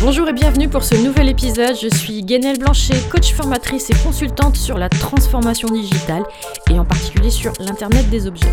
[0.00, 1.74] Bonjour et bienvenue pour ce nouvel épisode.
[1.74, 6.22] Je suis Guénelle Blanchet, coach formatrice et consultante sur la transformation digitale
[6.70, 8.52] et en particulier sur l'Internet des objets.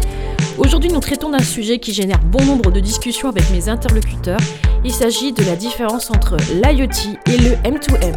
[0.58, 4.40] Aujourd'hui, nous traitons d'un sujet qui génère bon nombre de discussions avec mes interlocuteurs.
[4.84, 8.16] Il s'agit de la différence entre l'IoT et le M2M.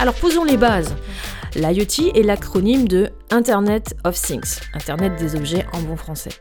[0.00, 0.96] Alors posons les bases.
[1.54, 6.32] L'IoT est l'acronyme de Internet of Things, Internet des objets en bon français.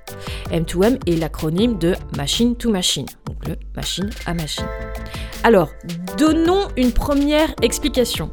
[0.52, 4.66] M2M est l'acronyme de Machine to Machine, donc le machine à machine.
[5.46, 5.70] Alors,
[6.18, 8.30] donnons une première explication.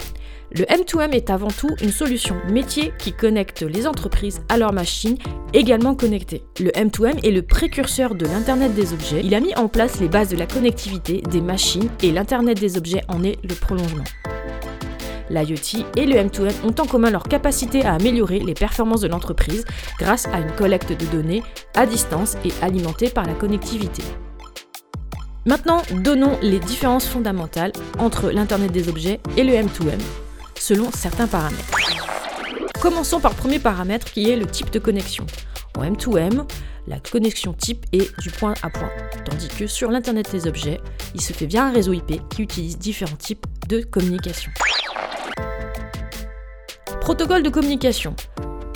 [0.50, 5.18] Le M2M est avant tout une solution métier qui connecte les entreprises à leurs machines
[5.52, 6.42] également connectées.
[6.58, 9.20] Le M2M est le précurseur de l'Internet des objets.
[9.22, 12.76] Il a mis en place les bases de la connectivité des machines et l'Internet des
[12.76, 14.04] objets en est le prolongement
[15.30, 19.64] l'IoT et le M2M ont en commun leur capacité à améliorer les performances de l'entreprise
[19.98, 21.42] grâce à une collecte de données
[21.74, 24.02] à distance et alimentée par la connectivité.
[25.46, 29.98] Maintenant, donnons les différences fondamentales entre l'Internet des objets et le M2M,
[30.58, 31.78] selon certains paramètres.
[32.80, 35.24] Commençons par le premier paramètre qui est le type de connexion.
[35.76, 36.44] En M2M,
[36.86, 38.90] la connexion type est du point à point,
[39.24, 40.80] tandis que sur l'Internet des objets,
[41.14, 44.50] il se fait via un réseau IP qui utilise différents types de communication.
[47.08, 48.14] Protocole de communication.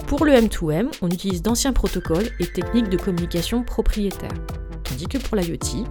[0.07, 4.33] Pour le M2M, on utilise d'anciens protocoles et techniques de communication propriétaires.
[4.85, 5.85] Tandis que pour l'IoT,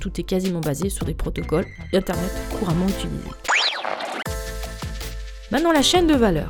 [0.00, 3.28] tout est quasiment basé sur des protocoles Internet couramment utilisés.
[5.50, 6.48] Maintenant, la chaîne de valeur.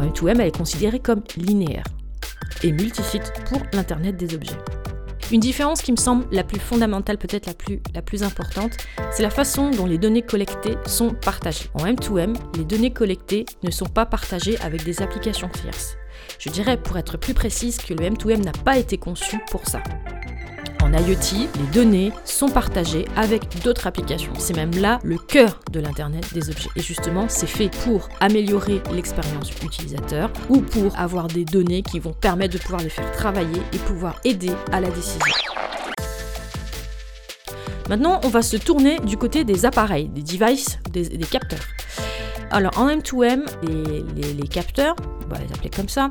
[0.00, 1.84] En M2M, elle est considérée comme linéaire
[2.62, 4.56] et multisite pour l'Internet des objets.
[5.32, 7.46] Une différence qui me semble la plus fondamentale, peut-être
[7.94, 8.76] la plus, importante,
[9.10, 11.68] c'est la façon dont les données collectées sont partagées.
[11.74, 15.96] En M2M, les données collectées ne sont pas partagées avec des applications tierces.
[16.38, 19.82] Je dirais pour être plus précise que le M2M n'a pas été conçu pour ça.
[20.86, 24.32] En IoT, les données sont partagées avec d'autres applications.
[24.38, 26.68] C'est même là le cœur de l'Internet des objets.
[26.76, 32.12] Et justement, c'est fait pour améliorer l'expérience utilisateur ou pour avoir des données qui vont
[32.12, 35.18] permettre de pouvoir les faire travailler et pouvoir aider à la décision.
[37.88, 41.66] Maintenant, on va se tourner du côté des appareils, des devices, des, capteurs.
[42.52, 44.94] Alors en M2M, les, capteurs,
[45.24, 46.10] on va les appeler comme ça,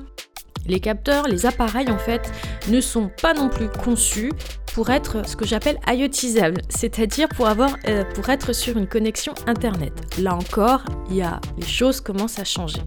[0.67, 2.29] les capteurs, les appareils en fait,
[2.67, 4.31] ne sont pas non plus conçus
[4.75, 9.33] pour être ce que j'appelle IoTisable, c'est-à-dire pour avoir, euh, pour être sur une connexion
[9.47, 9.93] internet.
[10.19, 11.23] Là encore, il y
[11.57, 12.81] les choses commencent à changer.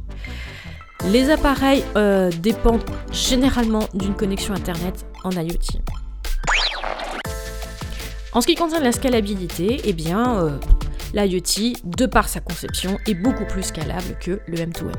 [1.06, 5.80] Les appareils euh, dépendent généralement d'une connexion internet en IoT.
[8.34, 10.58] En ce qui concerne la scalabilité, eh bien, euh,
[11.14, 14.92] l'IoT, de par sa conception, est beaucoup plus scalable que le M2M.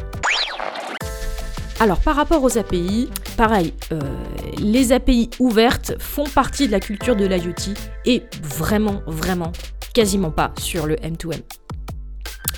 [1.81, 4.01] Alors par rapport aux API, pareil, euh,
[4.57, 7.73] les API ouvertes font partie de la culture de l'IoT
[8.03, 9.53] et vraiment, vraiment,
[9.93, 11.39] quasiment pas sur le M2M.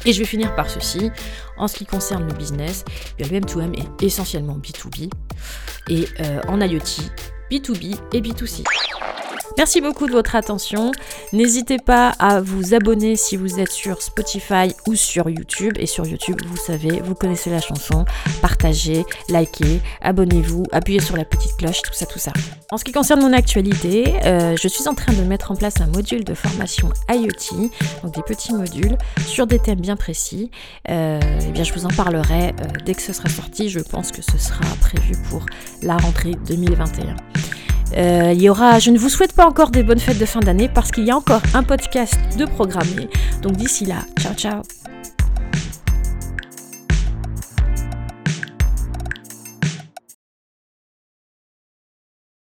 [0.06, 1.12] Et je vais finir par ceci.
[1.60, 2.84] En ce qui concerne le business,
[3.20, 5.12] le M2M est essentiellement B2B
[5.90, 7.04] et euh, en IoT,
[7.52, 8.64] B2B et B2C.
[9.62, 10.92] Merci beaucoup de votre attention.
[11.34, 15.74] N'hésitez pas à vous abonner si vous êtes sur Spotify ou sur YouTube.
[15.78, 18.06] Et sur YouTube, vous savez, vous connaissez la chanson.
[18.42, 22.34] Partagez, likez, abonnez-vous, appuyez sur la petite cloche, tout ça, tout ça.
[22.72, 25.80] En ce qui concerne mon actualité, euh, je suis en train de mettre en place
[25.80, 27.70] un module de formation IoT,
[28.02, 28.98] donc des petits modules
[29.28, 30.50] sur des thèmes bien précis.
[30.90, 33.70] Euh, eh bien, je vous en parlerai euh, dès que ce sera sorti.
[33.70, 35.46] Je pense que ce sera prévu pour
[35.84, 37.16] la rentrée 2021.
[37.98, 40.40] Euh, il y aura, je ne vous souhaite pas encore des bonnes fêtes de fin
[40.40, 43.10] d'année parce qu'il y a encore un podcast de programmer.
[43.42, 44.62] Donc d'ici là, ciao ciao